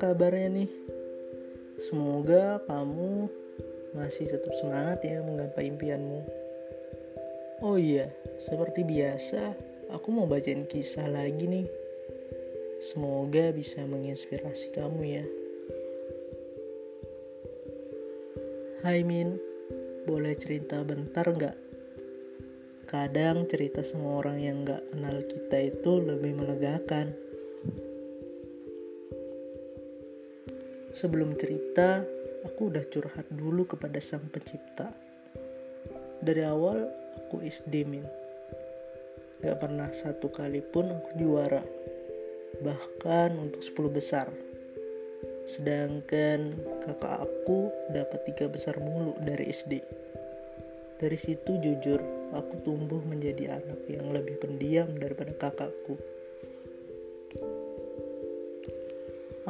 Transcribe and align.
kabarnya 0.00 0.48
nih? 0.64 0.70
Semoga 1.76 2.64
kamu 2.64 3.28
masih 3.92 4.32
tetap 4.32 4.56
semangat 4.56 5.04
ya 5.04 5.20
menggapai 5.20 5.68
impianmu. 5.68 6.24
Oh 7.60 7.76
iya, 7.76 8.08
seperti 8.40 8.80
biasa, 8.80 9.52
aku 9.92 10.08
mau 10.08 10.24
bacain 10.24 10.64
kisah 10.64 11.04
lagi 11.04 11.44
nih. 11.44 11.68
Semoga 12.80 13.52
bisa 13.52 13.84
menginspirasi 13.84 14.72
kamu 14.72 15.02
ya. 15.04 15.24
Hai 18.80 19.04
Min, 19.04 19.36
boleh 20.08 20.32
cerita 20.40 20.80
bentar 20.80 21.28
nggak? 21.28 21.56
Kadang 22.88 23.44
cerita 23.44 23.84
sama 23.84 24.24
orang 24.24 24.40
yang 24.40 24.64
nggak 24.64 24.96
kenal 24.96 25.20
kita 25.28 25.76
itu 25.76 25.92
lebih 26.00 26.40
melegakan. 26.40 27.29
Sebelum 30.90 31.38
cerita, 31.38 32.02
aku 32.42 32.74
udah 32.74 32.82
curhat 32.90 33.30
dulu 33.30 33.62
kepada 33.62 34.02
sang 34.02 34.26
pencipta. 34.26 34.90
Dari 36.18 36.42
awal, 36.42 36.90
aku 37.14 37.46
SD 37.46 37.86
min. 37.86 38.02
Gak 39.40 39.56
pernah 39.62 39.88
satu 39.94 40.28
kali 40.28 40.60
pun 40.60 40.90
aku 40.90 41.10
juara. 41.16 41.62
Bahkan 42.60 43.30
untuk 43.38 43.62
10 43.62 43.88
besar. 43.88 44.28
Sedangkan 45.46 46.58
kakak 46.82 47.22
aku 47.22 47.70
dapat 47.94 48.20
tiga 48.26 48.50
besar 48.50 48.76
mulu 48.82 49.14
dari 49.22 49.48
SD. 49.48 49.80
Dari 51.00 51.16
situ 51.16 51.56
jujur, 51.56 52.02
aku 52.36 52.60
tumbuh 52.66 53.00
menjadi 53.00 53.56
anak 53.56 53.80
yang 53.88 54.12
lebih 54.12 54.36
pendiam 54.42 54.90
daripada 55.00 55.32
kakakku. 55.32 55.96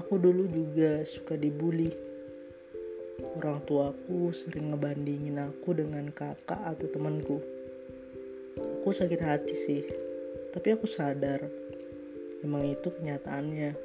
Aku 0.00 0.16
dulu 0.16 0.48
juga 0.48 1.04
suka 1.04 1.36
dibully. 1.36 1.92
Orang 3.36 3.60
tuaku 3.68 4.32
sering 4.32 4.72
ngebandingin 4.72 5.36
aku 5.44 5.76
dengan 5.76 6.08
kakak 6.08 6.56
atau 6.56 6.88
temanku. 6.88 7.36
Aku 8.80 8.96
sakit 8.96 9.20
hati 9.20 9.52
sih, 9.52 9.84
tapi 10.56 10.72
aku 10.72 10.88
sadar 10.88 11.44
emang 12.40 12.64
itu 12.64 12.88
kenyataannya. 12.88 13.76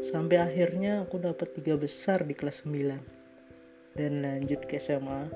Sampai 0.00 0.40
akhirnya 0.40 1.04
aku 1.04 1.20
dapat 1.20 1.60
tiga 1.60 1.76
besar 1.76 2.24
di 2.24 2.32
kelas 2.32 2.64
9 2.64 4.00
dan 4.00 4.12
lanjut 4.24 4.64
ke 4.64 4.80
SMA. 4.80 5.28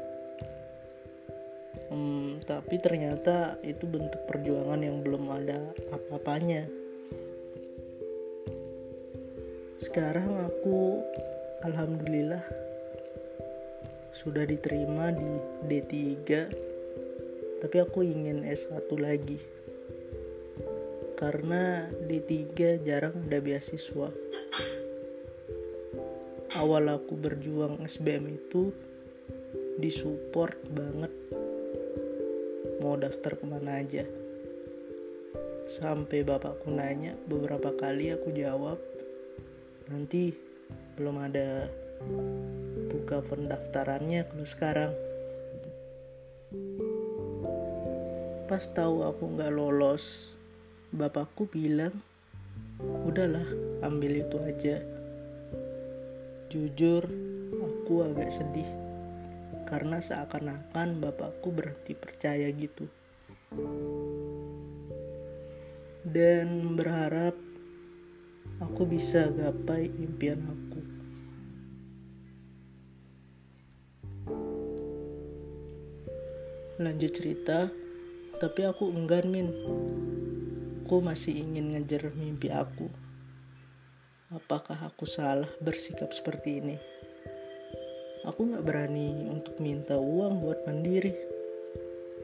Hmm, 1.93 2.41
tapi 2.49 2.81
ternyata 2.81 3.61
itu 3.61 3.85
bentuk 3.85 4.25
perjuangan 4.25 4.81
yang 4.81 5.05
belum 5.05 5.29
ada 5.37 5.61
apa-apanya 5.93 6.86
sekarang 9.77 10.41
aku 10.41 11.05
alhamdulillah 11.61 12.41
sudah 14.17 14.49
diterima 14.49 15.13
di 15.13 15.37
D3 15.69 16.25
tapi 17.61 17.77
aku 17.85 18.01
ingin 18.01 18.41
S1 18.49 18.89
lagi. 18.97 19.37
Karena 21.17 21.93
D3 22.09 22.81
jarang 22.89 23.29
ada 23.29 23.37
beasiswa. 23.37 24.09
Awal 26.57 26.85
aku 26.89 27.13
berjuang 27.21 27.85
SBM 27.85 28.33
itu 28.33 28.73
disupport 29.77 30.57
banget. 30.73 31.13
Mau 32.81 32.97
daftar 32.97 33.37
ke 33.37 33.45
mana 33.45 33.85
aja. 33.85 34.09
Sampai 35.69 36.25
bapakku 36.25 36.73
nanya 36.73 37.13
beberapa 37.29 37.77
kali 37.77 38.17
aku 38.17 38.33
jawab 38.33 38.96
nanti 39.87 40.34
belum 40.98 41.22
ada 41.22 41.71
buka 42.91 43.22
pendaftarannya 43.22 44.27
kalau 44.27 44.47
sekarang. 44.47 44.93
Pas 48.47 48.62
tahu 48.75 49.06
aku 49.06 49.37
nggak 49.37 49.55
lolos 49.55 50.34
bapakku 50.94 51.50
bilang 51.50 51.94
udahlah 53.06 53.47
ambil 53.87 54.22
itu 54.22 54.37
aja. 54.43 54.77
Jujur 56.50 57.06
aku 57.55 58.06
agak 58.06 58.31
sedih 58.34 58.66
karena 59.66 59.99
seakan-akan 59.99 61.03
bapakku 61.03 61.50
berhenti 61.50 61.94
percaya 61.94 62.50
gitu. 62.55 62.87
Dan 66.06 66.78
berharap 66.78 67.34
aku 68.61 68.89
bisa 68.89 69.28
gapai 69.33 69.93
impian 70.00 70.41
aku. 70.44 70.81
Lanjut 76.77 77.12
cerita, 77.17 77.72
tapi 78.37 78.69
aku 78.69 78.93
enggan 78.93 79.33
min. 79.33 79.49
Aku 80.87 81.03
masih 81.03 81.34
ingin 81.34 81.75
ngejar 81.75 82.12
mimpi 82.15 82.53
aku. 82.53 82.87
Apakah 84.31 84.78
aku 84.87 85.09
salah 85.09 85.50
bersikap 85.59 86.12
seperti 86.12 86.62
ini? 86.62 86.77
Aku 88.27 88.43
gak 88.50 88.67
berani 88.67 89.31
untuk 89.31 89.59
minta 89.62 89.97
uang 89.97 90.43
buat 90.43 90.62
mandiri. 90.67 91.15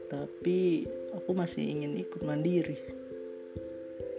Tapi 0.07 0.85
aku 1.15 1.31
masih 1.31 1.63
ingin 1.63 1.97
ikut 1.97 2.21
mandiri. 2.21 2.77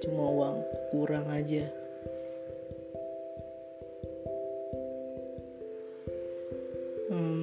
Cuma 0.02 0.28
uang 0.28 0.64
kurang 0.91 1.31
aja. 1.31 1.83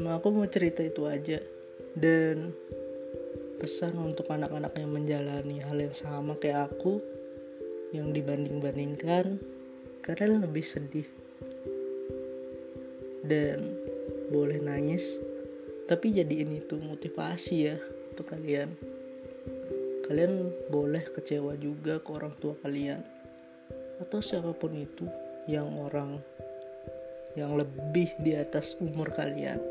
Hmm, 0.02 0.18
aku 0.18 0.34
mau 0.34 0.50
cerita 0.50 0.82
itu 0.82 1.06
aja. 1.06 1.38
Dan 1.94 2.50
pesan 3.62 3.94
untuk 4.02 4.26
anak-anak 4.34 4.74
yang 4.74 4.90
menjalani 4.90 5.62
hal 5.62 5.78
yang 5.78 5.94
sama 5.94 6.34
kayak 6.42 6.74
aku 6.74 6.98
yang 7.94 8.10
dibanding-bandingkan 8.10 9.38
kalian 10.02 10.42
lebih 10.42 10.66
sedih 10.66 11.06
dan 13.22 13.78
boleh 14.34 14.58
nangis 14.58 15.06
tapi 15.86 16.10
jadiin 16.10 16.58
itu 16.58 16.82
motivasi 16.82 17.56
ya 17.70 17.78
untuk 18.10 18.34
kalian. 18.34 18.74
Kalian 20.10 20.50
boleh 20.74 21.06
kecewa 21.14 21.54
juga 21.62 22.02
ke 22.02 22.10
orang 22.10 22.34
tua 22.42 22.58
kalian 22.66 23.06
atau 24.02 24.18
siapa 24.26 24.58
pun 24.58 24.74
itu 24.74 25.06
yang 25.46 25.70
orang 25.78 26.18
yang 27.38 27.54
lebih 27.54 28.10
di 28.26 28.34
atas 28.34 28.74
umur 28.82 29.14
kalian 29.14 29.62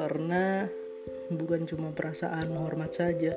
karena 0.00 0.64
bukan 1.28 1.68
cuma 1.68 1.92
perasaan 1.92 2.56
hormat 2.56 2.96
saja 2.96 3.36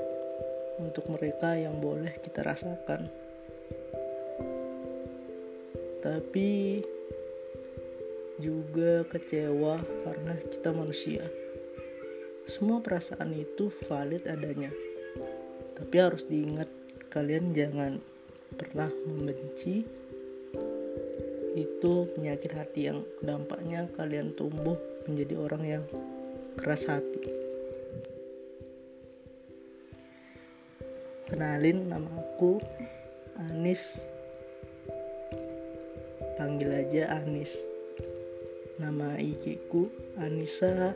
untuk 0.79 1.11
mereka 1.11 1.59
yang 1.59 1.83
boleh 1.83 2.15
kita 2.23 2.39
rasakan. 2.39 3.11
Tapi 5.99 6.79
juga 8.39 9.03
kecewa 9.11 9.75
karena 10.07 10.39
kita 10.39 10.71
manusia. 10.71 11.27
Semua 12.47 12.79
perasaan 12.79 13.35
itu 13.35 13.67
valid 13.83 14.23
adanya. 14.31 14.71
Tapi 15.75 15.95
harus 15.99 16.23
diingat 16.31 16.71
kalian 17.11 17.51
jangan 17.51 17.99
pernah 18.55 18.87
membenci 19.03 19.83
itu 21.53 21.93
penyakit 22.15 22.55
hati 22.55 22.87
yang 22.87 23.03
dampaknya 23.19 23.85
kalian 23.99 24.31
tumbuh 24.33 24.79
menjadi 25.05 25.35
orang 25.37 25.63
yang 25.67 25.83
keras 26.59 26.85
hati. 26.85 27.21
Kenalin 31.27 31.89
nama 31.89 32.09
aku 32.21 32.61
Anis. 33.39 34.01
Panggil 36.37 36.69
aja 36.85 37.17
Anis. 37.17 37.57
Nama 38.77 39.17
IG 39.17 39.65
ku 39.69 39.89
Anissa 40.21 40.93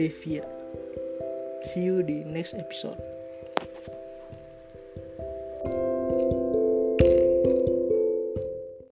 Devia. 0.00 0.44
See 1.68 1.84
you 1.84 2.00
di 2.00 2.24
next 2.24 2.56
episode. 2.56 3.19